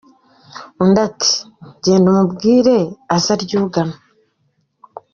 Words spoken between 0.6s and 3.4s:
"Undi ati: «Genda umubwire aze